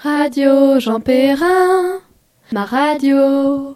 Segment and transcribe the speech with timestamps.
[0.00, 1.98] Radio Jean Perrin,
[2.52, 3.74] ma radio.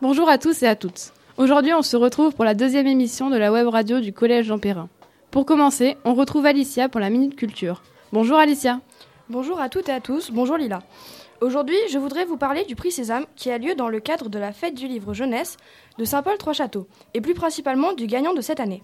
[0.00, 1.12] Bonjour à tous et à toutes.
[1.36, 4.58] Aujourd'hui, on se retrouve pour la deuxième émission de la web radio du Collège Jean
[4.58, 4.88] Perrin.
[5.30, 7.82] Pour commencer, on retrouve Alicia pour la Minute Culture.
[8.14, 8.80] Bonjour Alicia.
[9.28, 10.78] Bonjour à toutes et à tous, bonjour Lila.
[11.42, 14.38] Aujourd'hui, je voudrais vous parler du prix Sésame qui a lieu dans le cadre de
[14.38, 15.58] la fête du livre jeunesse
[15.98, 18.82] de Saint-Paul-Trois-Châteaux, et plus principalement du gagnant de cette année.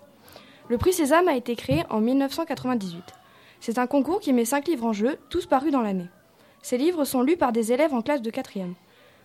[0.69, 3.03] Le prix Sésame a été créé en 1998.
[3.61, 6.11] C'est un concours qui met cinq livres en jeu, tous parus dans l'année.
[6.63, 8.75] Ces livres sont lus par des élèves en classe de quatrième.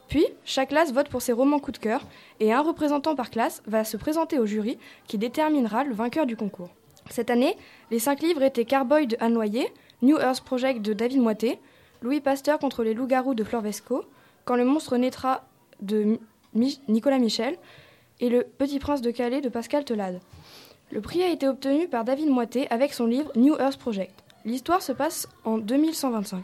[0.09, 2.01] Puis, chaque classe vote pour ses romans coup de cœur,
[2.39, 4.77] et un représentant par classe va se présenter au jury
[5.07, 6.69] qui déterminera le vainqueur du concours.
[7.09, 7.55] Cette année,
[7.91, 11.59] les cinq livres étaient Carboy de Anne Noyer, New Earth Project de David Moité,
[12.01, 14.03] Louis Pasteur contre les loups-garous de Flore Vesco,
[14.45, 15.43] Quand le monstre naîtra
[15.81, 16.19] de
[16.53, 17.57] Nicolas Michel,
[18.19, 20.19] et Le Petit Prince de Calais de Pascal Telade.
[20.91, 24.23] Le prix a été obtenu par David Moité avec son livre New Earth Project.
[24.45, 26.43] L'histoire se passe en 2125.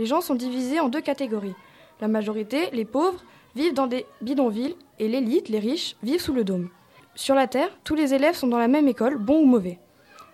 [0.00, 1.54] Les gens sont divisés en deux catégories.
[2.00, 3.22] La majorité, les pauvres,
[3.54, 6.70] vivent dans des bidonvilles et l'élite, les riches, vivent sous le dôme.
[7.14, 9.78] Sur la Terre, tous les élèves sont dans la même école, bons ou mauvais.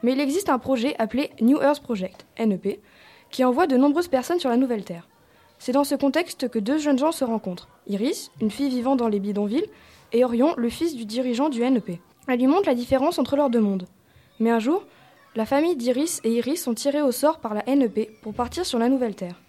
[0.05, 2.81] Mais il existe un projet appelé New Earth Project, NEP,
[3.33, 5.08] qui envoie de nombreuses personnes sur la nouvelle Terre.
[5.58, 7.67] C'est dans ce contexte que deux jeunes gens se rencontrent.
[7.89, 9.67] Iris, une fille vivant dans les bidonvilles,
[10.12, 11.98] et Orion, le fils du dirigeant du NEP.
[12.28, 13.89] Elle lui montre la différence entre leurs deux mondes.
[14.39, 14.84] Mais un jour,
[15.34, 18.78] la famille d'Iris et Iris sont tirés au sort par la NEP pour partir sur
[18.78, 19.41] la nouvelle Terre.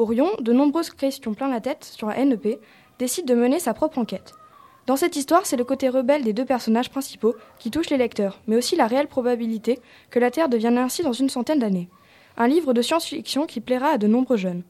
[0.00, 2.58] Orion, de nombreuses questions plein la tête sur la NEP,
[2.98, 4.32] décide de mener sa propre enquête.
[4.86, 8.40] Dans cette histoire, c'est le côté rebelle des deux personnages principaux qui touche les lecteurs,
[8.46, 9.78] mais aussi la réelle probabilité
[10.08, 11.90] que la Terre devienne ainsi dans une centaine d'années.
[12.38, 14.62] Un livre de science-fiction qui plaira à de nombreux jeunes.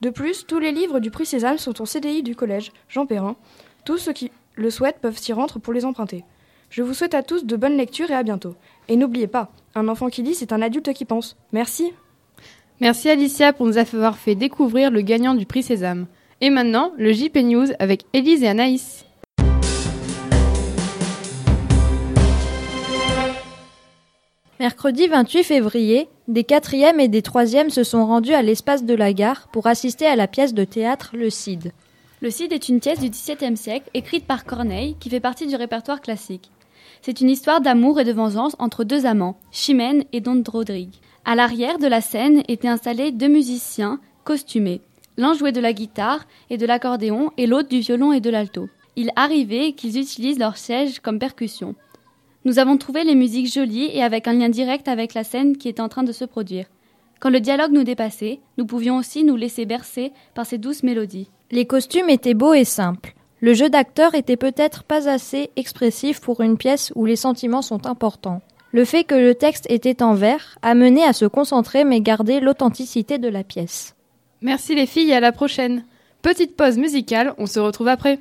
[0.00, 3.36] De plus, tous les livres du prix Sésame sont au CDI du collège Jean Perrin.
[3.84, 6.24] Tous ceux qui le souhaitent peuvent s'y rendre pour les emprunter.
[6.70, 8.54] Je vous souhaite à tous de bonnes lectures et à bientôt.
[8.88, 11.36] Et n'oubliez pas, un enfant qui lit, c'est un adulte qui pense.
[11.52, 11.92] Merci.
[12.80, 16.06] Merci Alicia pour nous avoir fait découvrir le gagnant du prix Sésame.
[16.40, 19.04] Et maintenant, le JP News avec Élise et Anaïs.
[24.58, 29.12] Mercredi 28 février, des quatrièmes et des troisièmes se sont rendus à l'espace de la
[29.12, 31.72] gare pour assister à la pièce de théâtre Le Cid.
[32.22, 35.56] Le Cid est une pièce du XVIIe siècle écrite par Corneille qui fait partie du
[35.56, 36.50] répertoire classique.
[37.02, 40.94] C'est une histoire d'amour et de vengeance entre deux amants, Chimène et Don Rodrigue.
[41.30, 44.80] À l'arrière de la scène étaient installés deux musiciens costumés.
[45.16, 48.68] L'un jouait de la guitare et de l'accordéon et l'autre du violon et de l'alto.
[48.96, 51.76] Il arrivait qu'ils utilisent leur siège comme percussion.
[52.44, 55.68] Nous avons trouvé les musiques jolies et avec un lien direct avec la scène qui
[55.68, 56.66] était en train de se produire.
[57.20, 61.30] Quand le dialogue nous dépassait, nous pouvions aussi nous laisser bercer par ces douces mélodies.
[61.52, 63.14] Les costumes étaient beaux et simples.
[63.38, 67.86] Le jeu d'acteur était peut-être pas assez expressif pour une pièce où les sentiments sont
[67.86, 68.42] importants.
[68.72, 72.40] Le fait que le texte était en vers a mené à se concentrer mais garder
[72.40, 73.96] l'authenticité de la pièce.
[74.42, 75.84] Merci les filles à la prochaine.
[76.22, 78.20] Petite pause musicale, on se retrouve après.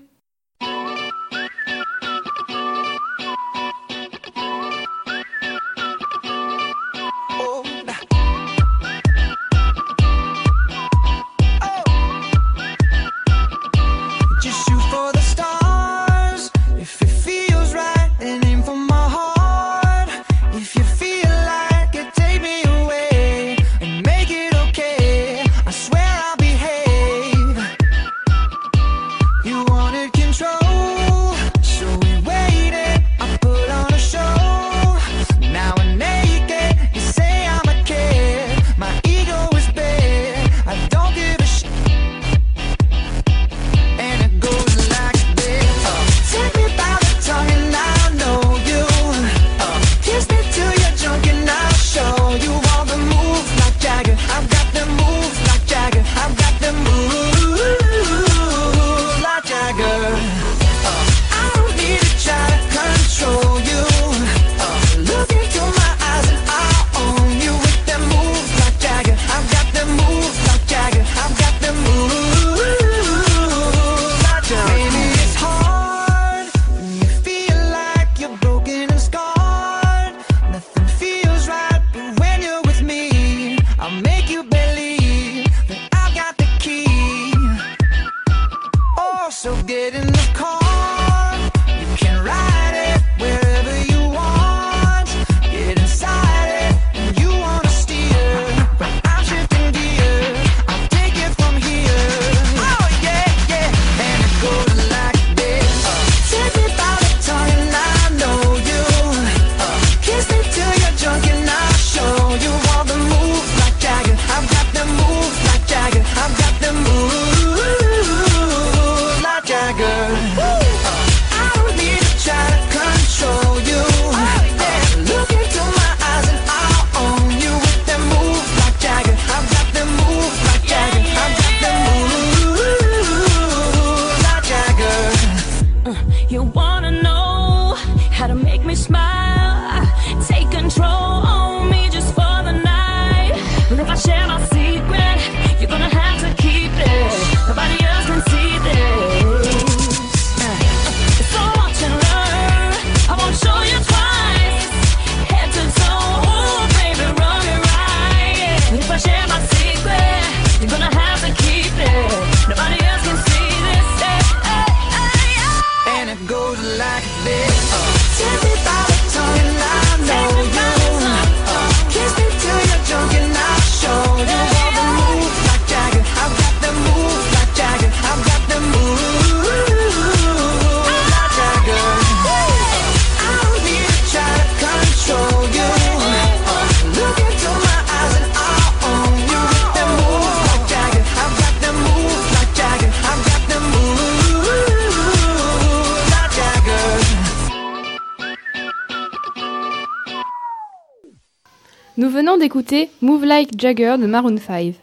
[202.19, 204.73] Venons d'écouter Move Like Jagger de Maroon 5.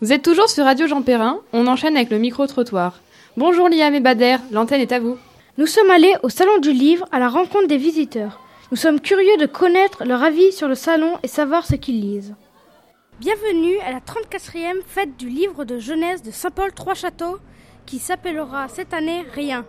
[0.00, 3.00] Vous êtes toujours sur Radio Jean Perrin, on enchaîne avec le micro-trottoir.
[3.36, 5.18] Bonjour Liam et Bader, l'antenne est à vous.
[5.58, 8.40] Nous sommes allés au Salon du Livre à la rencontre des visiteurs.
[8.70, 12.34] Nous sommes curieux de connaître leur avis sur le salon et savoir ce qu'ils lisent.
[13.20, 17.36] Bienvenue à la 34e fête du livre de jeunesse de Saint-Paul-Trois-Châteaux
[17.84, 19.66] qui s'appellera cette année Rien.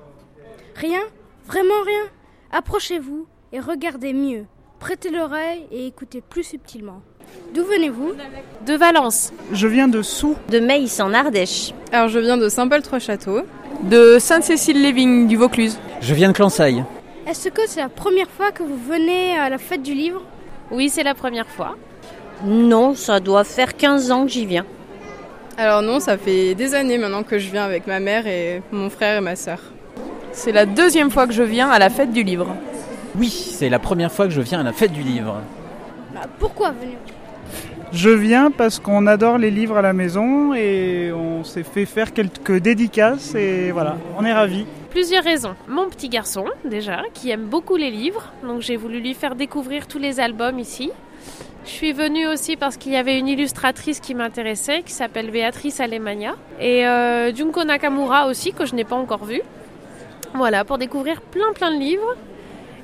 [0.73, 1.01] Rien
[1.47, 2.05] Vraiment rien
[2.53, 4.45] Approchez-vous et regardez mieux.
[4.79, 7.01] Prêtez l'oreille et écoutez plus subtilement.
[7.53, 8.11] D'où venez-vous?
[8.65, 9.33] De Valence.
[9.51, 10.35] Je viens de Sous.
[10.49, 11.73] De Meis en Ardèche.
[11.91, 13.41] Alors je viens de Saint-Paul-Trois-Châteaux.
[13.83, 15.79] De Sainte-Cécile-les-Vignes du Vaucluse.
[16.01, 16.83] Je viens de Clansaille.
[17.27, 20.21] Est-ce que c'est la première fois que vous venez à la fête du livre?
[20.71, 21.75] Oui, c'est la première fois.
[22.43, 24.65] Non, ça doit faire 15 ans que j'y viens.
[25.57, 28.89] Alors non, ça fait des années maintenant que je viens avec ma mère et mon
[28.89, 29.59] frère et ma sœur.
[30.31, 32.55] C'est la deuxième fois que je viens à la fête du livre.
[33.17, 35.41] Oui, c'est la première fois que je viens à la fête du livre.
[36.13, 36.97] Bah, pourquoi venir
[37.91, 42.13] Je viens parce qu'on adore les livres à la maison et on s'est fait faire
[42.13, 44.65] quelques dédicaces et voilà, on est ravis.
[44.91, 45.55] Plusieurs raisons.
[45.67, 49.87] Mon petit garçon, déjà, qui aime beaucoup les livres, donc j'ai voulu lui faire découvrir
[49.87, 50.91] tous les albums ici.
[51.65, 55.79] Je suis venue aussi parce qu'il y avait une illustratrice qui m'intéressait, qui s'appelle Béatrice
[55.79, 59.41] Alemania, et euh, Junko Nakamura aussi, que je n'ai pas encore vu.
[60.35, 62.15] Voilà, pour découvrir plein plein de livres.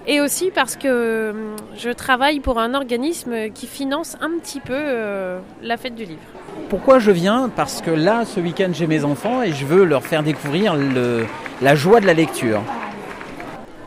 [0.08, 4.74] Et aussi parce que hum, je travaille pour un organisme qui finance un petit peu
[4.74, 6.22] euh, la fête du livre.
[6.70, 7.50] Pourquoi je viens?
[7.56, 11.26] Parce que là, ce week-end, j'ai mes enfants et je veux leur faire découvrir le,
[11.62, 12.62] la joie de la lecture.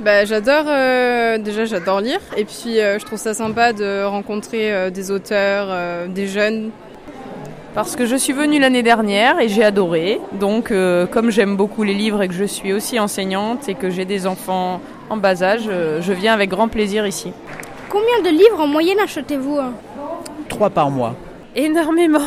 [0.01, 4.73] Bah, j'adore, euh, déjà j'adore lire et puis euh, je trouve ça sympa de rencontrer
[4.73, 6.71] euh, des auteurs, euh, des jeunes.
[7.75, 10.21] Parce que je suis venue l'année dernière et j'ai adoré.
[10.33, 13.91] Donc euh, comme j'aime beaucoup les livres et que je suis aussi enseignante et que
[13.91, 14.81] j'ai des enfants
[15.11, 17.33] en bas âge, euh, je viens avec grand plaisir ici.
[17.89, 19.73] Combien de livres en moyenne achetez-vous hein
[20.49, 21.15] Trois par mois.
[21.57, 22.21] Énormément.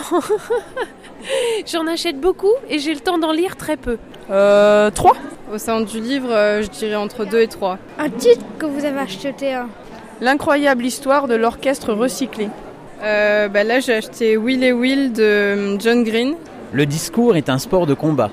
[1.72, 3.98] J'en achète beaucoup et j'ai le temps d'en lire très peu.
[4.32, 5.16] Euh, trois
[5.54, 7.78] Au sein du livre, euh, je dirais entre 2 et 3.
[8.00, 9.68] Un titre que vous avez acheté hein
[10.20, 12.50] L'incroyable histoire de l'orchestre recyclé.
[13.04, 16.36] Euh, bah, là j'ai acheté Will et Will de John Green.
[16.72, 18.32] Le discours est un sport de combat.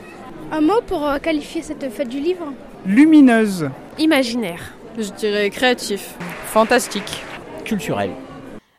[0.52, 2.52] Un mot pour qualifier cette fête du livre?
[2.86, 3.68] Lumineuse.
[3.98, 4.74] Imaginaire.
[4.96, 6.14] Je dirais créatif.
[6.46, 7.24] Fantastique.
[7.64, 8.10] Culturel.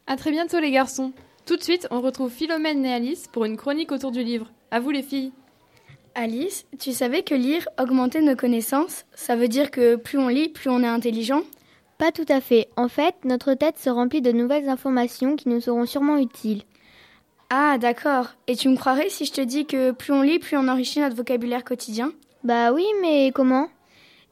[0.07, 1.11] À très bientôt les garçons.
[1.45, 4.49] Tout de suite, on retrouve Philomène et Alice pour une chronique autour du livre.
[4.71, 5.33] À vous les filles.
[6.15, 9.03] Alice, tu savais que lire augmentait nos connaissances?
[9.13, 11.41] Ça veut dire que plus on lit, plus on est intelligent?
[11.97, 12.69] Pas tout à fait.
[12.77, 16.63] En fait, notre tête se remplit de nouvelles informations qui nous seront sûrement utiles.
[17.49, 18.27] Ah, d'accord.
[18.47, 21.01] Et tu me croirais si je te dis que plus on lit, plus on enrichit
[21.01, 22.13] notre vocabulaire quotidien?
[22.45, 23.67] Bah oui, mais comment?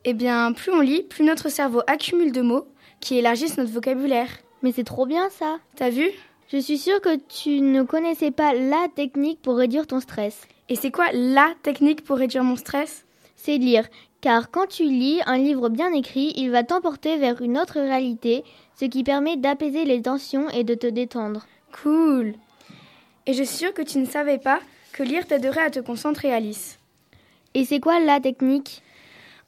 [0.09, 2.65] Eh bien, plus on lit, plus notre cerveau accumule de mots
[3.01, 4.29] qui élargissent notre vocabulaire.
[4.61, 5.59] Mais c'est trop bien ça.
[5.75, 6.09] T'as vu?
[6.47, 10.47] Je suis sûre que tu ne connaissais pas la technique pour réduire ton stress.
[10.69, 13.05] Et c'est quoi la technique pour réduire mon stress?
[13.35, 13.85] C'est lire.
[14.21, 18.45] Car quand tu lis un livre bien écrit, il va t'emporter vers une autre réalité,
[18.79, 21.45] ce qui permet d'apaiser les tensions et de te détendre.
[21.83, 22.35] Cool.
[23.25, 24.61] Et je suis sûre que tu ne savais pas
[24.93, 26.79] que lire t'aiderait à te concentrer, Alice.
[27.53, 28.83] Et c'est quoi la technique?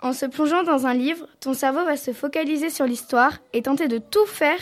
[0.02, 3.90] En se plongeant dans un livre, ton cerveau va se focaliser sur l'histoire et tenter
[3.90, 4.60] de tout faire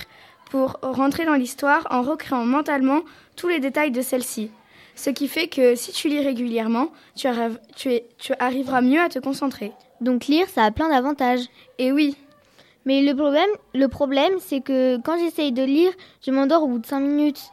[0.49, 3.01] pour rentrer dans l'histoire en recréant mentalement
[3.35, 4.49] tous les détails de celle-ci.
[4.95, 8.99] Ce qui fait que si tu lis régulièrement, tu, arrives, tu, es, tu arriveras mieux
[8.99, 9.73] à te concentrer.
[10.01, 11.45] Donc lire, ça a plein d'avantages.
[11.77, 12.17] Et oui.
[12.85, 15.91] Mais le problème, le problème c'est que quand j'essaye de lire,
[16.25, 17.51] je m'endors au bout de 5 minutes.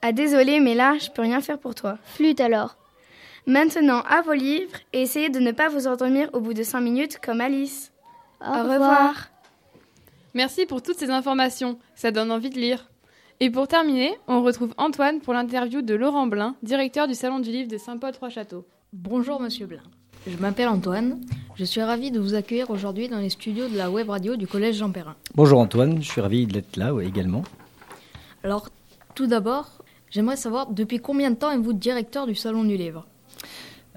[0.00, 1.98] Ah désolé, mais là, je peux rien faire pour toi.
[2.04, 2.76] Flûte alors.
[3.46, 6.80] Maintenant, à vos livres et essayez de ne pas vous endormir au bout de 5
[6.80, 7.92] minutes comme Alice.
[8.40, 9.30] Au, au revoir.
[10.34, 12.90] Merci pour toutes ces informations, ça donne envie de lire.
[13.38, 17.50] Et pour terminer, on retrouve Antoine pour l'interview de Laurent Blin, directeur du Salon du
[17.50, 18.66] Livre de Saint-Paul-Trois-Châteaux.
[18.92, 19.82] Bonjour Monsieur Blin.
[20.26, 21.20] Je m'appelle Antoine.
[21.54, 24.48] Je suis ravi de vous accueillir aujourd'hui dans les studios de la web radio du
[24.48, 25.14] Collège Jean Perrin.
[25.36, 27.44] Bonjour Antoine, je suis ravi d'être là ouais, également.
[28.42, 28.68] Alors,
[29.14, 33.06] tout d'abord, j'aimerais savoir depuis combien de temps êtes-vous directeur du Salon du Livre?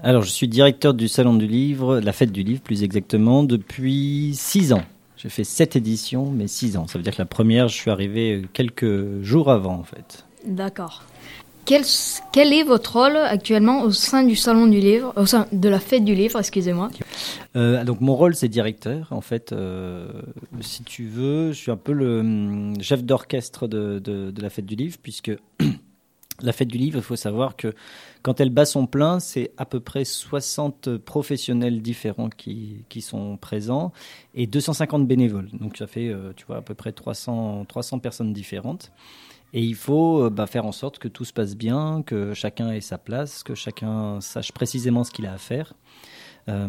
[0.02, 4.32] Alors, je suis directeur du Salon du Livre, la fête du livre plus exactement, depuis
[4.34, 4.82] six ans.
[5.18, 6.86] J'ai fait sept éditions, mais six ans.
[6.86, 10.24] Ça veut dire que la première, je suis arrivé quelques jours avant, en fait.
[10.46, 11.04] D'accord.
[11.66, 11.82] Quel,
[12.32, 15.78] quel, est votre rôle actuellement au sein du Salon du Livre, au sein de la
[15.78, 16.88] fête du livre, excusez-moi?
[17.54, 19.08] Euh, Donc, mon rôle, c'est directeur.
[19.10, 20.08] En fait, euh,
[20.62, 24.48] si tu veux, je suis un peu le hum, chef d'orchestre de, de, de la
[24.48, 25.32] fête du livre, puisque
[26.42, 27.74] la fête du livre, il faut savoir que
[28.22, 33.92] quand elle bat son plein, c'est à peu près 60 professionnels différents qui, sont présents
[34.34, 35.48] et 250 bénévoles.
[35.52, 38.92] Donc ça fait, euh, tu vois, à peu près 300, 300 personnes différentes.
[39.52, 42.70] Et il faut euh, bah, faire en sorte que tout se passe bien, que chacun
[42.70, 45.74] ait sa place, que chacun sache précisément ce qu'il a à faire.
[46.50, 46.66] Euh,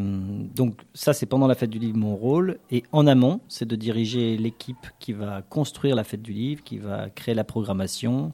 [0.55, 2.57] donc ça, c'est pendant la fête du livre mon rôle.
[2.69, 6.77] Et en amont, c'est de diriger l'équipe qui va construire la fête du livre, qui
[6.77, 8.31] va créer la programmation.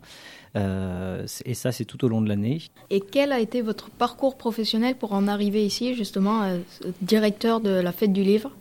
[0.55, 2.59] Euh, et ça, c'est tout au long de l'année.
[2.89, 6.59] Et quel a été votre parcours professionnel pour en arriver ici, justement, euh,
[7.01, 8.51] directeur de la fête du livre?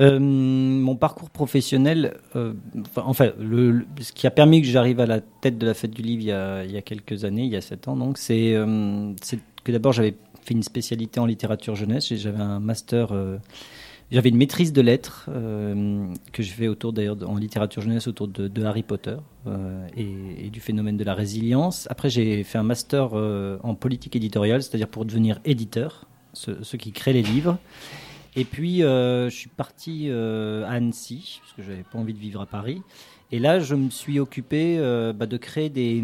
[0.00, 2.16] Euh, mon parcours professionnel,
[2.94, 6.02] enfin, le, ce qui a permis que j'arrive à la tête de la fête du
[6.02, 8.16] livre il y a, il y a quelques années, il y a sept ans, donc
[8.16, 8.54] c'est
[9.64, 13.38] que d'abord j'avais fait une spécialité en littérature jeunesse, j'avais un master, euh,
[14.10, 18.28] j'avais une maîtrise de lettres euh, que je fais autour d'ailleurs en littérature jeunesse autour
[18.28, 19.16] de, Harry Potter
[19.96, 21.86] et, et, du phénomène de la résilience.
[21.90, 26.92] Après j'ai fait un master en politique éditoriale, c'est-à-dire pour devenir éditeur, ceux, ceux qui
[26.92, 27.58] créent les livres.
[28.38, 32.14] Et puis, euh, je suis parti euh, à Annecy, parce que je n'avais pas envie
[32.14, 32.82] de vivre à Paris.
[33.30, 36.02] Et là, je me suis occupé euh, bah, de créer des,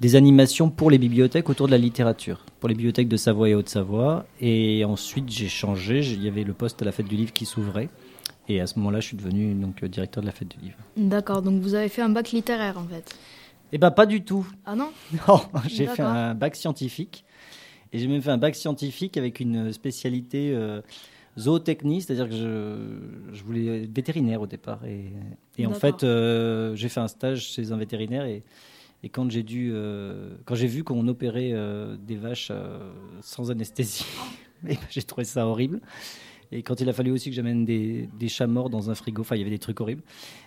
[0.00, 3.54] des, animations pour les bibliothèques autour de la littérature, pour les bibliothèques de Savoie et
[3.54, 4.26] Haute-Savoie.
[4.40, 6.00] Et ensuite, j'ai changé.
[6.00, 7.88] Il y avait le poste à la fête du livre qui s'ouvrait.
[8.48, 10.76] Et à ce moment-là, je suis devenu donc, directeur de la fête du livre.
[10.96, 13.14] D'accord, donc vous avez fait un bac littéraire en fait
[13.70, 14.44] Eh bien, pas du tout.
[14.66, 14.90] Ah non
[15.28, 17.24] Non, j'ai fait un bac scientifique.
[17.92, 20.52] Et j'ai même fait un bac scientifique avec une spécialité
[21.38, 24.84] zootechnie, c'est-à-dire que je, je, voulais être vétérinaire au départ.
[24.84, 25.12] Et,
[25.58, 28.42] et en fait, euh, j'ai fait un stage chez un vétérinaire et,
[29.02, 32.52] et quand j'ai dû, euh, quand j'ai vu qu'on opérait euh, des vaches
[33.20, 34.04] sans anesthésie,
[34.90, 35.80] j'ai trouvé ça horrible.
[36.54, 39.22] Et quand il a fallu aussi que j'amène des, des, chats morts dans un frigo,
[39.22, 40.02] enfin il y avait des trucs horribles.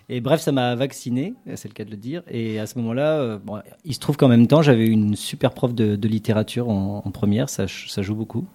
[0.08, 2.22] Et bref, ça m'a vacciné, c'est le cas de le dire.
[2.30, 5.74] Et à ce moment-là, bon, il se trouve qu'en même temps, j'avais une super prof
[5.74, 8.46] de, de littérature en, en première, ça, ça joue beaucoup.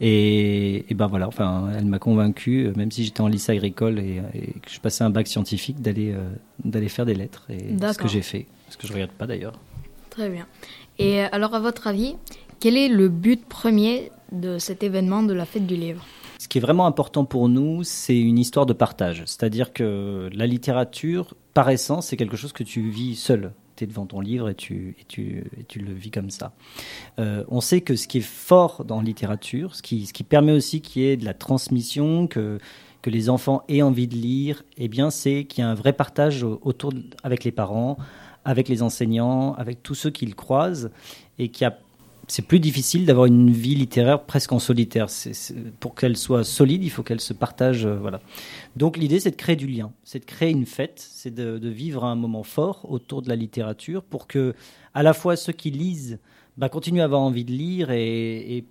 [0.00, 4.20] Et, et, ben voilà, enfin, elle m'a convaincu, même si j'étais en lycée agricole et,
[4.34, 6.30] et, que je passais un bac scientifique, d'aller euh,
[6.64, 7.46] d'aller faire des lettres.
[7.48, 9.54] Et ce que j'ai fait, ce que je regarde pas d'ailleurs.
[10.10, 10.46] Très bien.
[10.98, 12.16] Et alors, à votre avis,
[12.60, 16.04] quel est le but premier de cet événement de la fête du livre?
[16.38, 19.22] Ce qui est vraiment important pour nous, c'est une histoire de partage.
[19.26, 23.86] C'est-à-dire que la littérature, par essence, c'est quelque chose que tu vis seul tu es
[23.86, 26.52] devant ton livre et tu, tu, tu le vis comme ça.
[27.18, 30.24] Euh, on sait que ce qui est fort dans la littérature, ce qui, ce qui
[30.24, 32.58] permet aussi qu'il y ait de la transmission, que,
[33.02, 35.92] que les enfants aient envie de lire, eh bien, c'est qu'il y a un vrai
[35.92, 37.96] partage autour avec les parents,
[38.44, 40.90] avec les enseignants, avec tous ceux qui le croisent,
[41.38, 41.78] et qu'il a
[42.28, 45.06] c'est plus difficile d'avoir une vie littéraire presque en solitaire.
[45.80, 47.86] Pour qu'elle soit solide, il faut qu'elle se partage.
[47.86, 48.20] Euh, voilà.
[48.76, 52.04] Donc l'idée, c'est de créer du lien, c'est de créer une fête, c'est de, vivre
[52.04, 54.54] un moment fort autour de la littérature pour que,
[54.92, 56.18] à la fois ceux qui lisent,
[56.56, 58.64] bah, continuent à avoir envie de lire et,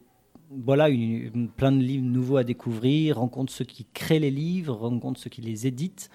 [0.65, 5.19] voilà, une, plein de livres nouveaux à découvrir, rencontrent ceux qui créent les livres, rencontrent
[5.19, 6.11] ceux qui les éditent.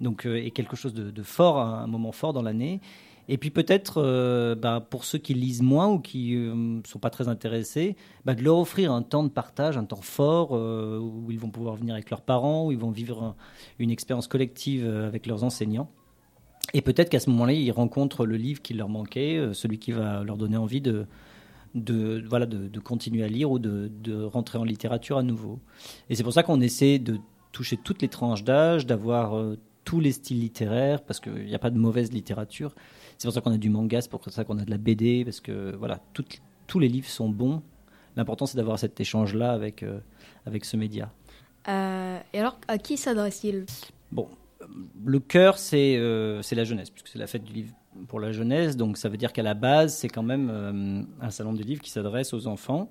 [0.00, 2.80] Donc, euh, et quelque chose de fort, un moment fort dans l'année.
[3.28, 6.98] Et puis peut-être, euh, bah, pour ceux qui lisent moins ou qui ne euh, sont
[6.98, 10.98] pas très intéressés, bah, de leur offrir un temps de partage, un temps fort, euh,
[10.98, 13.36] où ils vont pouvoir venir avec leurs parents, où ils vont vivre un,
[13.78, 15.90] une expérience collective avec leurs enseignants.
[16.72, 20.24] Et peut-être qu'à ce moment-là, ils rencontrent le livre qui leur manquait, celui qui va
[20.24, 21.06] leur donner envie de,
[22.28, 25.60] voilà, de, continuer à lire ou de, rentrer en littérature à nouveau.
[26.10, 27.18] Et c'est pour ça qu'on essaie de
[27.52, 29.40] toucher toutes les tranches d'âge, d'avoir
[29.84, 32.74] tous les styles littéraires, parce qu'il n'y a pas de mauvaise littérature.
[33.18, 35.24] C'est pour ça qu'on a du manga, c'est pour ça qu'on a de la BD,
[35.24, 36.00] parce que voilà,
[36.66, 37.62] tous les livres sont bons.
[38.16, 40.00] L'important, c'est d'avoir cet échange-là avec, euh,
[40.46, 41.12] avec ce média.
[41.68, 43.66] Euh, et alors, à qui s'adresse-t-il?
[44.12, 44.28] Bon,
[45.04, 47.74] le cœur, c'est euh, la jeunesse, puisque c'est la fête du livre
[48.08, 48.76] pour la jeunesse.
[48.76, 51.82] Donc, ça veut dire qu'à la base, c'est quand même euh, un salon du livre
[51.82, 52.90] qui s'adresse aux enfants.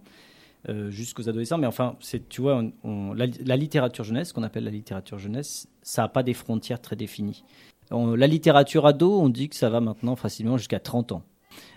[0.68, 1.96] Euh, jusqu'aux adolescents, mais enfin,
[2.28, 6.08] tu vois, on, on, la, la, littérature jeunesse, qu'on appelle la littérature jeunesse, ça n'a
[6.08, 7.44] pas des frontières très définies.
[7.92, 11.24] La littérature ado, on dit que ça va maintenant facilement jusqu'à 30 ans.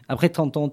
[0.08, 0.72] Après 30 ans,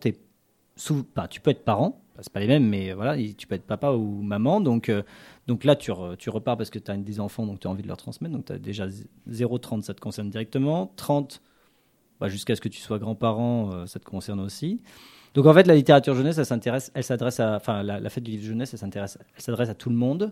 [0.77, 3.91] sous, tu peux être parent, c'est pas les mêmes, mais voilà, tu peux être papa
[3.91, 4.61] ou maman.
[4.61, 5.03] Donc, euh,
[5.63, 7.83] là, tu, re, tu, repars parce que tu as des enfants, donc tu as envie
[7.83, 8.33] de leur transmettre.
[8.33, 8.87] Donc tu as déjà
[9.29, 10.93] 0,30, ça te concerne directement.
[10.95, 11.41] 30,
[12.19, 14.81] bah, jusqu'à ce que tu sois grand-parent, euh, ça te concerne aussi.
[15.33, 16.37] Donc en fait, la littérature jeunesse,
[16.93, 18.79] elle s'adresse à, enfin, la, fête du livre jeunesse, elle
[19.37, 20.31] s'adresse à tout le monde,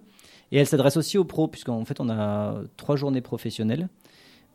[0.53, 3.89] et elle s'adresse aussi aux pros, puisqu'en fait, on a trois journées professionnelles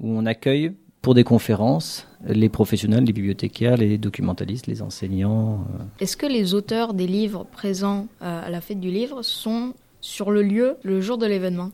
[0.00, 5.64] où on accueille pour des conférences les professionnels, les bibliothécaires, les documentalistes, les enseignants.
[5.74, 5.84] Euh.
[6.00, 10.30] Est-ce que les auteurs des livres présents euh, à la fête du livre sont sur
[10.30, 11.70] le lieu le jour de l'événement?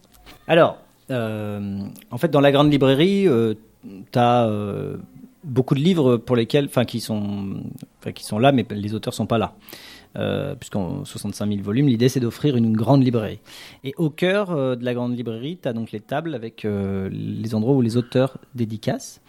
[0.46, 0.78] Alors,
[1.10, 3.54] euh, en fait, dans la grande librairie, euh,
[4.12, 4.50] tu as
[5.42, 7.62] beaucoup de livres pour lesquels, enfin, qui sont,
[8.14, 9.54] qui sont là, mais les auteurs sont pas là.
[10.16, 13.40] Euh, puisqu'en 65 000 volumes, l'idée c'est d'offrir une grande librairie.
[13.82, 17.08] Et au cœur euh, de la grande librairie, tu as donc les tables avec euh,
[17.10, 19.20] les endroits où les auteurs dédicacent.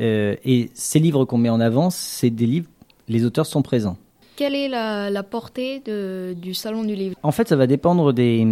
[0.00, 2.68] Euh, et ces livres qu'on met en avant, c'est des livres,
[3.08, 3.98] les auteurs sont présents.
[4.36, 5.82] Quelle est la, portée
[6.36, 7.16] du salon du livre?
[7.22, 8.46] En fait, ça va dépendre des,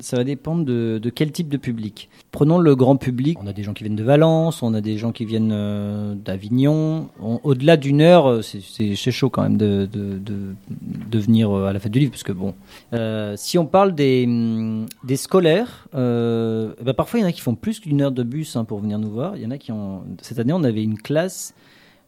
[0.00, 2.08] ça va dépendre de, quel type de public.
[2.32, 3.38] Prenons le grand public.
[3.42, 6.14] On a des gens qui viennent de Valence, on a des gens qui viennent euh,
[6.14, 7.08] d'Avignon.
[7.20, 11.80] On- Au-delà d'une heure, euh, c'est- chaud quand même de, de, venir euh, à la
[11.80, 12.54] fête du livre, parce que bon,
[13.36, 17.54] si on parle des, hum, des scolaires, ben parfois il y en a qui font
[17.54, 19.36] plus qu'une heure de bus hein, pour venir nous voir.
[19.36, 20.02] Il y en a qui ont.
[20.22, 21.52] Cette année, on avait une classe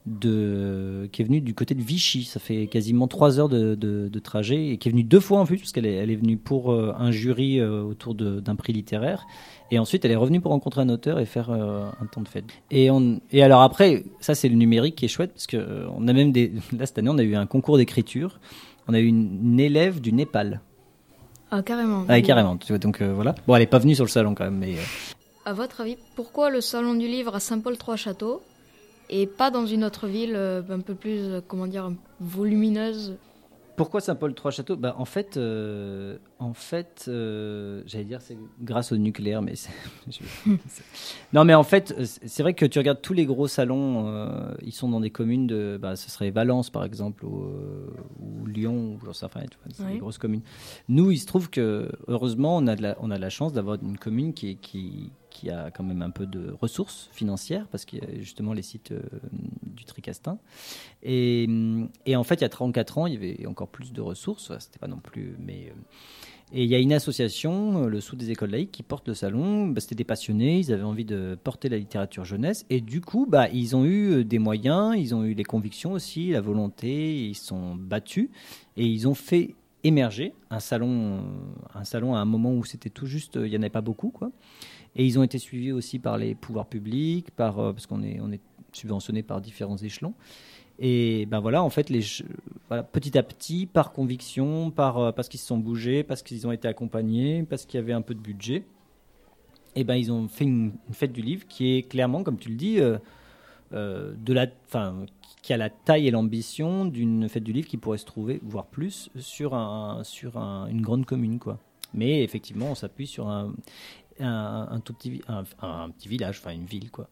[0.07, 2.25] de, qui est venue du côté de Vichy.
[2.25, 5.41] Ça fait quasiment trois heures de, de- de trajet et qui est venue deux fois
[5.41, 8.57] en plus, parce qu'elle est, elle est venue pour euh, un jury euh, autour d'un
[8.57, 9.27] prix littéraire.
[9.71, 12.29] Et ensuite, elle est revenue pour rencontrer un auteur et faire euh, un temps de
[12.29, 12.45] fête.
[12.71, 16.07] Et, on, et alors après, ça c'est le numérique qui est chouette, parce que on
[16.09, 16.53] a même des.
[16.79, 18.41] Là, cette année, on a eu un concours d'écriture.
[18.89, 20.61] On a eu une, une élève du Népal.
[21.51, 22.05] Ah, carrément.
[22.09, 22.57] Ah, carrément.
[22.57, 23.35] Tu vois, donc voilà.
[23.47, 24.75] Bon, elle est pas venue sur le salon quand même, mais.
[25.45, 28.41] À votre avis, pourquoi le salon du livre à Saint-Paul-Trois-Châteaux
[29.13, 33.17] et pas dans une autre ville euh, un peu plus, euh, comment dire, volumineuse
[33.77, 34.77] Pourquoi Saint-Paul trois châteaux?
[34.77, 39.55] Bah, En fait, euh, en fait euh, j'allais dire c'est grâce au nucléaire, mais
[41.33, 44.73] non, mais en fait, c'est vrai que tu regardes tous les gros salons, euh, ils
[44.73, 47.51] sont dans des communes de, bah, ce serait Valence par exemple, ou,
[48.21, 48.99] ou Lyon, ou
[49.65, 49.93] vois, c'est Oui.
[49.95, 50.43] des grosses communes.
[50.89, 53.53] Nous, il se trouve que heureusement, on a de la, on a de la chance
[53.53, 57.85] d'avoir une commune qui, qui, qui a quand même un peu de ressources financières, parce
[57.85, 59.03] qu'il y a justement les sites euh,
[59.63, 60.39] du Tricastin.
[61.03, 63.93] Et, hum, et en fait, il y a 34 ans, il y avait encore plus
[63.93, 64.57] de ressources.
[64.61, 65.81] C'était pas non plus, mais euh,
[66.55, 69.15] et il y a une association, euh, le Sous des écoles laïques, qui porte le
[69.15, 69.67] salon.
[69.67, 72.67] Bah, C'était des passionnés, ils avaient envie de porter la littérature jeunesse.
[72.71, 75.93] Et du coup, bah, ils ont eu euh, des moyens, ils ont eu les convictions
[75.93, 78.29] aussi, la volonté, ils se sont battus.
[78.77, 81.21] Et ils ont fait émerger un salon, euh,
[81.75, 83.81] un salon à un moment où c'était tout juste, euh, il n'y en avait pas
[83.81, 84.11] beaucoup.
[84.11, 84.31] quoi.
[84.97, 88.31] Et ils ont été suivis aussi par les pouvoirs publics, euh, parce qu'on est, on
[88.33, 88.41] est
[88.73, 90.15] subventionné par différents échelons.
[90.79, 95.59] Et ben voilà, en fait, petit à petit, par conviction, euh, parce qu'ils se sont
[95.59, 98.65] bougés, parce qu'ils ont été accompagnés, parce qu'il y avait un peu de budget,
[99.77, 102.57] et ben ils ont fait une, fête du livre qui est clairement, comme tu le
[102.57, 102.99] dis, euh,
[105.43, 108.67] qui a la taille et l'ambition d'une fête du livre qui pourrait se trouver, voire
[108.67, 111.39] plus, sur, un, sur un- une grande commune.
[111.95, 113.53] Mais effectivement, on s'appuie sur un,
[114.21, 117.09] un, tout petit, un, petit village, enfin une ville, quoi,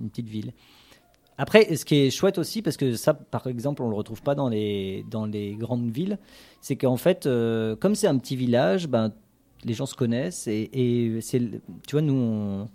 [0.00, 0.52] une petite ville.
[1.38, 4.34] Après, ce qui est chouette aussi, parce que ça, par exemple, on le retrouve pas
[4.34, 6.18] dans les, dans les grandes villes,
[6.60, 9.12] c'est qu'en fait, euh, comme c'est un petit village, ben,
[9.64, 12.68] les gens se connaissent et, et c'est, tu vois, nous, on,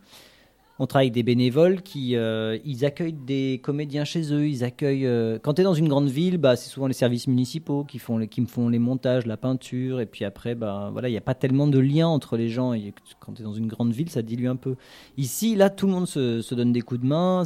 [0.79, 4.47] on travaille avec des bénévoles qui euh, ils accueillent des comédiens chez eux.
[4.47, 5.07] Ils accueillent.
[5.07, 7.97] euh, quand tu es dans une grande ville, bah, c'est souvent les services municipaux qui
[7.97, 11.11] font les, qui me font les montages, la peinture, et puis après, bah, voilà, il
[11.11, 12.73] n'y a pas tellement de lien entre les gens.
[12.73, 14.75] Et quand tu es dans une grande ville, ça dilue un peu.
[15.17, 17.43] Ici, là, tout le monde se, donne des coups de main,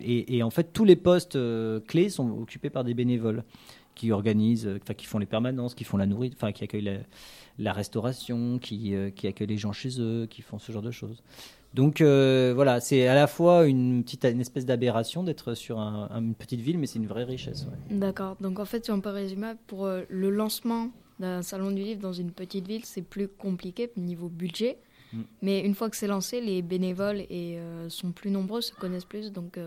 [0.00, 3.44] et, en fait, tous les postes euh, clés sont occupés par des bénévoles
[3.94, 7.00] qui organisent, qui font les permanences, qui font la nourriture, enfin, qui accueillent
[7.58, 11.22] la, restauration, qui, qui accueillent les gens chez eux, qui font ce genre de choses.
[11.74, 16.08] Donc euh, voilà, c'est à la fois une petite, une espèce d'aberration d'être sur un-
[16.10, 17.66] un- une petite ville, mais c'est une vraie richesse.
[17.66, 17.96] ouais.
[17.98, 18.36] D'accord.
[18.40, 22.00] Donc en fait, si on peut résumer, pour euh, le lancement d'un salon du livre
[22.00, 24.78] dans une petite ville, c'est plus compliqué niveau budget.
[25.12, 25.20] Mm.
[25.42, 29.04] Mais une fois que c'est lancé, les bénévoles et, euh, sont plus nombreux, se connaissent
[29.04, 29.32] plus.
[29.32, 29.58] Donc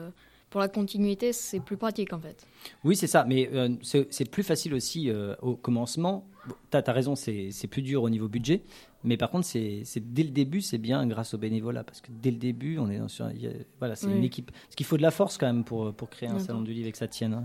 [0.49, 2.45] pour la continuité, c'est plus pratique en fait.
[2.83, 6.25] Oui, c'est ça, mais euh, c'est plus facile aussi euh, au commencement.
[6.47, 8.63] Bon, tu as, raison, c'est plus dur au niveau budget,
[9.03, 12.31] mais par contre, c'est dès le début, c'est bien grâce au bénévolat, parce que dès
[12.31, 13.31] le début, on est dans- sur, a-
[13.79, 14.15] voilà, c'est Oui.
[14.17, 14.51] une équipe.
[14.51, 16.87] Parce qu'il faut de la force quand même pour, pour créer un salon du livre
[16.87, 17.33] et que ça tienne.
[17.33, 17.43] hein.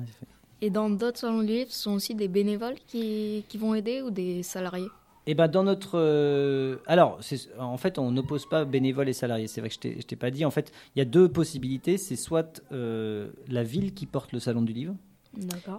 [0.61, 4.01] Et dans d'autres salons du livre, ce sont aussi des bénévoles qui, qui vont aider
[4.01, 4.89] ou des salariés?
[5.27, 7.21] Eh ben dans notre euh, alors
[7.59, 9.47] en fait on n'oppose pas bénévoles et salariés.
[9.47, 10.45] C'est vrai que je t'ai- pas dit.
[10.45, 11.97] En fait il y a deux possibilités.
[11.99, 14.95] C'est soit euh, la ville qui porte le salon du livre.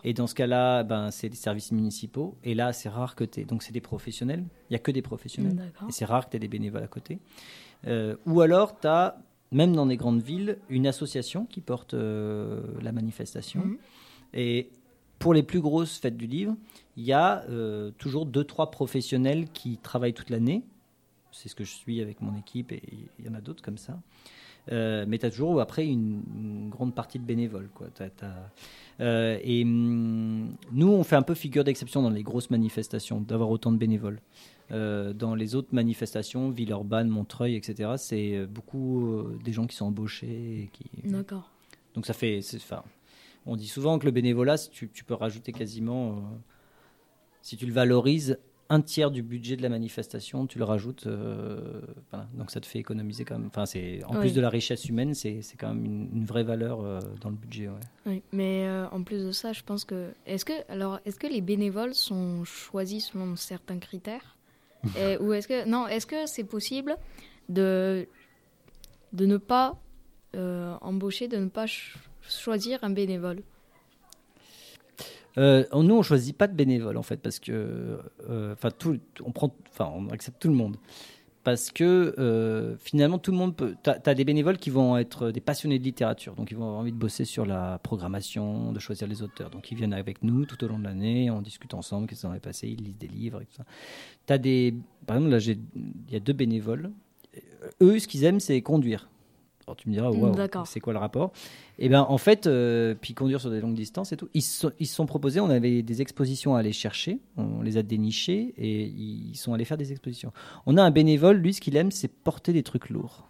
[0.03, 2.35] Et dans ce cas-là, ben, c'est des services municipaux.
[2.43, 4.43] Et là, c'est rare que tu Donc, c'est des professionnels.
[4.69, 5.71] Il n'y a que des professionnels.
[5.87, 7.19] Et c'est rare que tu aies des bénévoles à côté.
[7.85, 9.15] Euh, ou alors, tu as,
[9.51, 13.63] même dans des grandes villes, une association qui porte la manifestation.
[13.63, 13.77] Mhm.
[14.33, 14.69] Et
[15.19, 16.55] pour les plus grosses fêtes du livre,
[16.97, 20.63] il y a euh, toujours deux, trois professionnels qui travaillent toute l'année.
[21.31, 22.81] C'est ce que je suis avec mon équipe et
[23.19, 23.99] il y en a d'autres comme ça.
[24.71, 27.69] Euh, mais tu as toujours après une, une grande partie de bénévoles.
[27.73, 27.87] Quoi.
[29.01, 33.49] Euh, et hum, nous, on fait un peu figure d'exception dans les grosses manifestations, d'avoir
[33.49, 34.21] autant de bénévoles.
[34.71, 40.69] Euh, dans les autres manifestations, Villeurbanne, Montreuil, etc., c'est beaucoup des gens qui sont embauchés.
[40.71, 40.85] Qui...
[41.09, 41.51] D'accord.
[41.95, 42.39] Donc ça fait.
[42.55, 42.83] Enfin,
[43.45, 46.23] on dit souvent que le bénévolat, tu peux rajouter quasiment
[47.43, 51.05] si tu le valorises, un tiers du budget de la manifestation, tu le rajoutes.
[51.05, 52.27] euh, voilà.
[52.33, 53.47] Donc ça te fait économiser quand même.
[53.47, 54.21] Enfin, c'est en Oui.
[54.21, 57.29] plus de la richesse humaine, c'est c'est quand même une, une vraie valeur euh, dans
[57.29, 57.67] le budget.
[57.67, 57.75] ouais.
[58.07, 61.27] Oui, mais euh, en plus de ça, je pense que est-ce que alors est-ce que
[61.27, 64.37] les bénévoles sont choisis selon certains critères?
[64.97, 66.95] Et- ou est-ce que non est-ce que c'est possible
[67.49, 68.07] de
[69.11, 69.77] de ne pas
[70.81, 71.95] embaucher, de ne pas ch-
[72.27, 73.43] choisir un bénévole?
[75.37, 79.31] Euh, nous, on choisit pas de bénévoles en fait, parce que, euh, enfin, tout, on
[79.31, 80.77] prend, enfin, on accepte tout le monde,
[81.43, 83.75] parce que euh, finalement, tout le monde peut.
[83.81, 86.79] T'as as des bénévoles qui vont être des passionnés de littérature, donc ils vont avoir
[86.79, 90.45] envie de bosser sur la programmation, de choisir les auteurs, donc ils viennent avec nous
[90.45, 93.07] tout au long de l'année, on discute ensemble, qu'est-ce en est passé, ils lisent des
[93.07, 93.65] livres et tout ça.
[94.25, 94.75] T'as des,
[95.07, 96.91] par exemple, là, il y a deux bénévoles.
[97.81, 99.09] Eux, ce qu'ils aiment, c'est conduire.
[99.67, 100.67] Alors tu me diras, D'accord.
[100.67, 101.31] c'est quoi le rapport?
[101.79, 104.59] Et ben en fait, euh, puis conduire sur des longues distances et tout, ils se
[104.59, 107.83] sont, ils se sont proposés, on avait des expositions à aller chercher, on les a
[107.83, 110.31] dénichées et ils sont allés faire des expositions.
[110.65, 113.27] On a un bénévole, lui, ce qu'il aime, c'est porter des trucs lourds.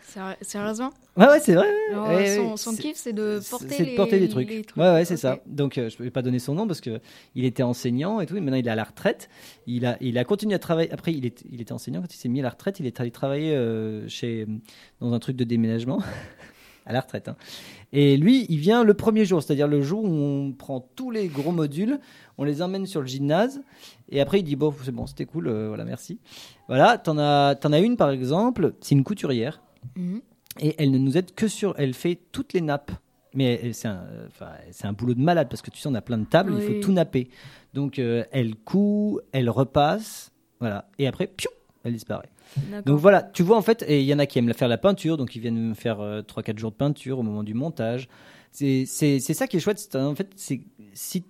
[0.00, 1.68] Séri- Sérieusement Ouais, ouais, c'est vrai.
[1.94, 4.48] Ouais, son, son kiff, c'est de porter, c'est de les, porter des trucs.
[4.48, 5.38] les Ouais, ouais, c'est ça.
[5.46, 7.00] Donc, euh, je ne vais pas donner son nom parce que
[7.34, 8.36] il était enseignant et tout.
[8.36, 9.28] Et maintenant, il est à la retraite.
[9.66, 10.90] Il a, il a continué à travailler.
[10.92, 12.80] Après, il, est, il était enseignant quand il s'est mis à la retraite.
[12.80, 14.46] Il est allé travailler euh, chez,
[15.00, 16.02] dans un truc de déménagement.
[16.86, 17.28] à la retraite.
[17.28, 17.36] hein.
[17.92, 21.28] Et lui, il vient le premier jour, c'est-à-dire le jour où on prend tous les
[21.28, 22.00] gros modules,
[22.38, 23.62] on les emmène sur le gymnase,
[24.10, 26.18] et après il dit bon, c'est bon, c'était cool, euh, voilà, merci.
[26.66, 29.62] Voilà, t'en as, t'en as une par exemple, c'est une couturière,
[29.96, 30.20] Mhm.
[30.60, 32.92] et elle ne nous aide que sur, elle fait toutes les nappes.
[33.34, 34.28] Mais c'est un, euh,
[34.72, 36.62] c'est un boulot de malade parce que tu sais, on a plein de tables, il
[36.62, 37.28] faut tout napper.
[37.72, 41.48] Donc euh, elle coud, elle repasse, voilà, et après, piou,
[41.82, 42.28] elle disparaît.
[42.84, 44.76] Donc voilà, tu vois en fait, et il y en a qui aiment faire la
[44.76, 48.08] peinture, donc ils viennent me faire 3-4 jours de peinture au moment du montage.
[48.50, 50.60] C'est ça qui est chouette, c'est en fait, c'est
[50.92, 51.24] si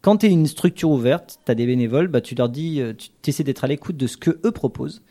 [0.00, 2.92] quand tu es une structure ouverte, tu as des bénévoles, bah, tu leur dis, euh,
[2.96, 5.02] tu essaies d'être à l'écoute de ce que eux proposent.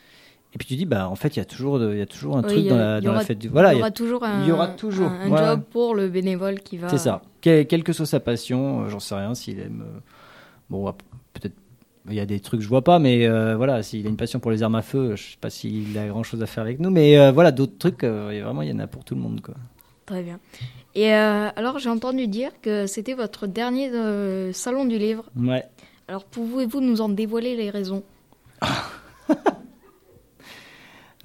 [0.57, 2.35] Et puis tu dis, bah en fait, il y a toujours, il y a toujours
[2.37, 3.47] un Oui, truc dans la, dans la fête du.
[3.47, 5.51] Voilà, il y aura toujours un, il y aura toujours un, un voilà.
[5.51, 6.89] job pour le bénévole qui va.
[6.89, 7.21] C'est ça.
[7.41, 9.83] Quelle, quelle que soit sa passion, euh, j'en sais rien s'il aime.
[9.85, 9.99] euh,
[10.71, 10.91] bon,
[11.33, 11.53] peut-être.
[12.09, 14.17] Il y a des trucs que je vois pas, mais euh, voilà, s'il a une
[14.17, 16.63] passion pour les armes à feu, je sais pas s'il a grand chose à faire
[16.63, 19.13] avec nous, mais euh, voilà, d'autres trucs, euh, vraiment, il y en a pour tout
[19.13, 19.53] le monde, quoi.
[20.07, 20.39] Très bien.
[20.95, 25.25] Et euh, alors, j'ai entendu dire que c'était votre dernier euh, salon du livre.
[25.37, 25.65] Ouais.
[26.07, 28.01] Alors, pouvez-vous nous en dévoiler les raisons
[28.63, 29.35] Euh,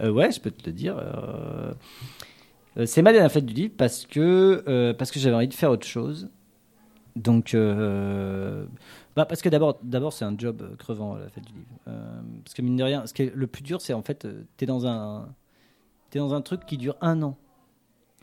[0.00, 0.96] ouais, je peux te le dire.
[0.98, 1.72] euh,
[2.78, 5.54] euh, c'est ma dernière fête du livre parce que, euh, parce que j'avais envie de
[5.54, 6.28] faire autre chose.
[7.14, 8.64] Donc, euh,
[9.14, 11.66] bah parce que d'abord, d'abord c'est un job euh, crevant la fête du livre.
[11.88, 14.24] Euh, parce que mine de rien, ce qui est le plus dur, c'est en fait,
[14.24, 15.28] euh, t'es dans un,
[16.08, 17.36] t'es dans un truc qui dure un an.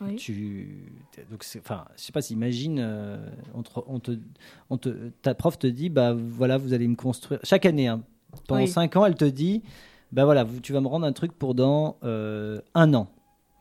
[0.02, 0.16] Oui.
[0.16, 0.92] Tu,
[1.30, 3.18] donc enfin, je sais pas si imagine, euh,
[3.54, 4.12] on te, on te,
[4.72, 4.90] on te,
[5.22, 7.88] ta prof te dit, bah voilà, vous allez me construire chaque année.
[7.90, 8.02] hein.
[8.48, 8.68] pendant Oui.
[8.68, 9.62] cinq ans, elle te dit,
[10.12, 13.08] bah voilà, tu vas me rendre un truc pour dans euh, un an.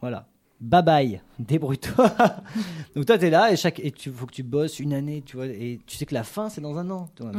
[0.01, 0.27] Voilà.
[0.61, 2.09] Bye bye, débrouille-toi.
[2.97, 5.23] donc toi, tu es là et chaque et tu faut que tu bosses une année,
[5.25, 7.09] tu vois, et tu sais que la fin c'est dans un an.
[7.21, 7.37] Donc-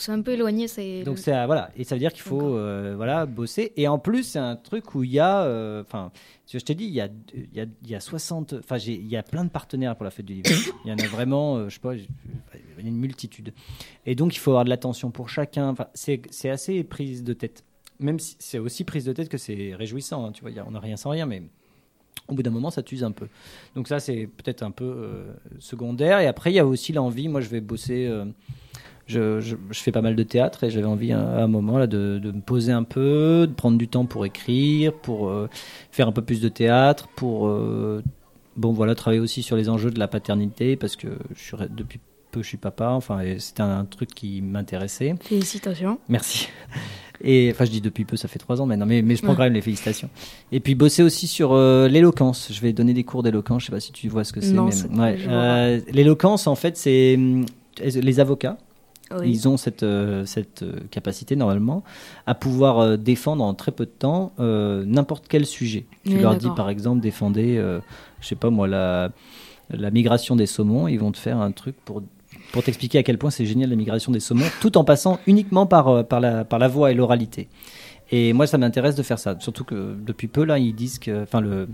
[0.00, 0.68] c'est un peu éloigné.
[0.68, 3.98] C'est donc c'est voilà et ça veut dire qu'il faut euh, voilà bosser et en
[3.98, 6.12] plus c'est un truc où il y a euh, enfin
[6.46, 9.16] je t'ai dit il y a il y a, y a 60 enfin il y
[9.16, 10.50] a plein de partenaires pour la fête du livre
[10.84, 11.94] il y en a vraiment je sais pas
[12.76, 13.54] une multitude
[14.04, 17.64] et donc il faut avoir de l'attention pour chacun enfin c'est assez prise de tête
[18.02, 20.66] même si c'est aussi prise de tête que c'est réjouissant hein, tu vois y a-
[20.66, 21.42] on n'a rien sans rien mais
[22.28, 23.28] au bout d'un moment, ça t'use un peu.
[23.74, 26.20] Donc ça, c'est peut-être un peu euh, secondaire.
[26.20, 27.28] Et après, il y a aussi l'envie.
[27.28, 28.06] Moi, je vais bosser.
[28.06, 28.24] euh,
[29.06, 32.40] je, fais pas mal de théâtre et j'avais envie à, un moment là de, me
[32.40, 35.48] poser un peu, de prendre du temps pour écrire, pour euh,
[35.90, 37.48] faire un peu plus de théâtre, pour
[38.54, 42.00] bon voilà travailler aussi sur les enjeux de la paternité parce que je suis, depuis
[42.32, 42.88] peu je suis papa.
[42.90, 45.14] Enfin, c'était un truc qui m'intéressait.
[45.20, 45.98] Félicitations.
[46.08, 46.48] Merci.
[47.22, 49.36] Et enfin, je dis depuis peu, ça fait trois ans maintenant, mais, mais je prends
[49.36, 50.10] quand même les félicitations.
[50.50, 52.50] Et puis bosser aussi sur euh, l'éloquence.
[52.52, 53.62] Je vais donner des cours d'éloquence.
[53.62, 54.58] Je sais pas si tu vois ce que c'est.
[54.58, 55.16] Ouais.
[55.28, 57.46] Euh, l'éloquence, en fait, c'est hum,
[57.80, 58.58] les avocats.
[59.20, 59.30] Oui.
[59.30, 61.84] Ils ont cette, euh, cette euh, capacité normalement
[62.26, 65.84] à pouvoir euh, défendre en très peu de temps euh, n'importe quel sujet.
[66.06, 67.80] Tu Oui, leur dis par exemple défendez, euh,
[68.20, 69.10] je sais pas moi, la,
[69.68, 72.02] la migration des saumons, ils vont te faire un truc pour,
[72.52, 75.66] pour t'expliquer à quel point c'est génial la migration des saumons, tout en passant uniquement
[75.66, 77.48] par, euh, la, par voix et l'oralité.
[78.10, 79.36] Et moi, ça m'intéresse de faire ça.
[79.40, 81.22] Surtout que depuis peu, là, ils disent que.
[81.22, 81.66] Enfin, le,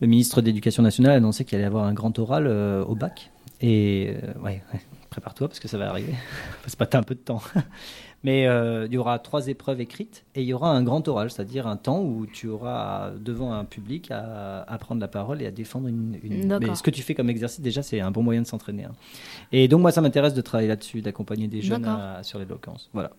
[0.00, 3.30] ministre de l'Éducation nationale a annoncé qu'il allait avoir un grand oral euh, au bac.
[3.60, 4.62] Et euh, ouais,
[5.10, 6.14] prépare-toi parce que ça va arriver.
[6.62, 7.40] Faut se battre un peu de temps.
[8.24, 11.30] Mais euh, il y aura trois épreuves écrites et il y aura un grand oral,
[11.30, 15.46] c'est-à-dire un temps où tu auras devant un public à, à prendre la parole et
[15.46, 16.18] à défendre une.
[16.24, 16.48] une...
[16.58, 18.84] Mais ce que tu fais comme exercice, déjà, c'est un bon moyen de s'entraîner.
[18.84, 18.92] hein.
[19.52, 21.84] Et donc, moi, ça m'intéresse de travailler là-dessus, d'accompagner des jeunes
[22.18, 22.90] à- sur l'éloquence.
[22.92, 23.10] Voilà.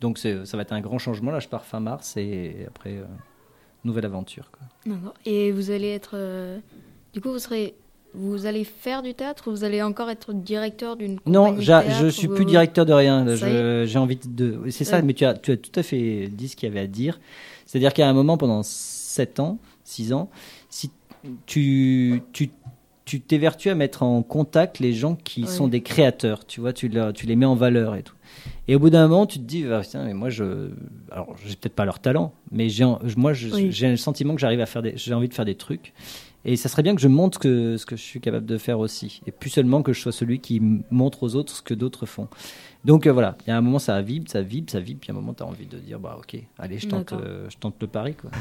[0.00, 1.30] Donc, ça va être un grand changement.
[1.30, 3.04] Là, je pars fin mars et après, euh,
[3.84, 4.50] nouvelle aventure.
[4.50, 4.66] Quoi.
[4.84, 5.14] D'accord.
[5.26, 6.14] Et vous allez être.
[6.14, 6.58] euh,
[7.12, 7.74] Du coup, vous serez.
[8.16, 11.66] Vous allez faire du théâtre ou vous allez encore être directeur d'une Non, compagnie de
[11.66, 13.26] théâtre je suis plus directeur de rien.
[13.86, 14.60] J'ai envie de.
[14.70, 15.02] C'est ça, Ouais.
[15.02, 17.18] mais tu as, tu as tout à fait dit ce qu'il y avait à dire.
[17.66, 20.30] C'est-à-dire qu'à un moment, pendant 7 ans, 6 ans,
[20.70, 20.90] si
[21.46, 22.50] tu, tu,
[23.04, 25.48] tu t'évertues à mettre en contact les gens qui Ouais.
[25.48, 28.14] sont des créateurs, tu vois, tu, leur- tu les mets en valeur et tout.
[28.68, 30.70] Et au bout d'un moment, tu te dis, ah, putain, mais moi, je.
[31.10, 32.84] Alors, j'ai peut-être pas leur talent, mais j'ai,
[33.16, 33.68] moi, Oui.
[33.72, 34.92] j'ai le sentiment que j'arrive à faire des.
[34.96, 35.92] J'ai envie de faire des trucs.
[36.44, 38.78] Et ça serait bien que je montre que, ce que je suis capable de faire
[38.78, 39.22] aussi.
[39.26, 42.28] Et plus seulement que je sois celui qui montre aux autres ce que d'autres font.
[42.84, 45.00] Donc euh, voilà, il y a un moment, ça vibre, ça vibre, ça vibre.
[45.00, 47.46] Puis à un moment, tu as envie de dire, bah ok, allez, je tente, euh,
[47.48, 48.14] je tente le pari.
[48.14, 48.30] Quoi.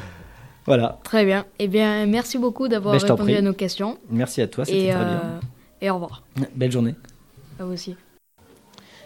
[0.65, 0.97] Voilà.
[1.03, 1.45] Très bien.
[1.59, 3.97] Eh bien, merci beaucoup d'avoir Ben, répondu à nos questions.
[4.09, 5.39] Merci à toi, c'était très euh, bien.
[5.81, 6.23] Et au revoir.
[6.55, 6.95] Belle journée.
[7.59, 7.97] À vous aussi.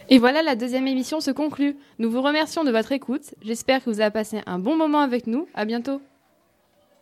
[0.09, 1.75] Et voilà, la deuxième émission se conclut.
[1.97, 3.33] Nous vous remercions de votre écoute.
[3.41, 5.47] J'espère que vous avez passé un bon moment avec nous.
[5.55, 5.99] À bientôt.